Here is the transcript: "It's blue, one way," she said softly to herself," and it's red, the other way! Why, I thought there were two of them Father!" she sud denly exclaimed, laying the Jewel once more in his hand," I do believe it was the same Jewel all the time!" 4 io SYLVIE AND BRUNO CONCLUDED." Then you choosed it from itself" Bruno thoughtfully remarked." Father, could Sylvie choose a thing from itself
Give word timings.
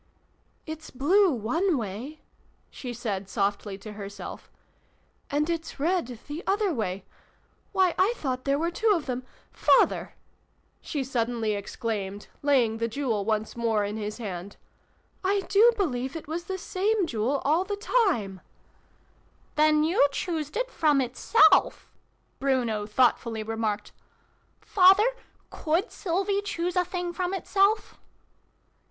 "It's 0.65 0.89
blue, 0.89 1.29
one 1.31 1.77
way," 1.77 2.21
she 2.71 2.91
said 2.91 3.29
softly 3.29 3.77
to 3.77 3.91
herself," 3.93 4.49
and 5.29 5.47
it's 5.47 5.79
red, 5.79 6.17
the 6.25 6.43
other 6.47 6.73
way! 6.73 7.05
Why, 7.71 7.93
I 7.99 8.13
thought 8.15 8.43
there 8.45 8.57
were 8.57 8.71
two 8.71 8.89
of 8.95 9.05
them 9.05 9.23
Father!" 9.51 10.15
she 10.81 11.03
sud 11.03 11.27
denly 11.27 11.55
exclaimed, 11.55 12.25
laying 12.41 12.77
the 12.77 12.87
Jewel 12.87 13.25
once 13.25 13.55
more 13.55 13.83
in 13.85 13.95
his 13.95 14.17
hand," 14.17 14.57
I 15.23 15.41
do 15.41 15.71
believe 15.77 16.15
it 16.15 16.27
was 16.27 16.45
the 16.45 16.57
same 16.57 17.05
Jewel 17.05 17.39
all 17.45 17.63
the 17.63 17.75
time!" 17.75 17.91
4 18.15 18.15
io 18.15 18.39
SYLVIE 18.39 18.39
AND 18.39 19.55
BRUNO 19.55 19.55
CONCLUDED." 19.55 19.55
Then 19.75 19.83
you 19.83 20.07
choosed 20.11 20.57
it 20.57 20.71
from 20.71 20.99
itself" 21.01 21.91
Bruno 22.39 22.87
thoughtfully 22.87 23.43
remarked." 23.43 23.91
Father, 24.61 25.05
could 25.51 25.91
Sylvie 25.91 26.41
choose 26.41 26.75
a 26.75 26.83
thing 26.83 27.13
from 27.13 27.35
itself 27.35 27.99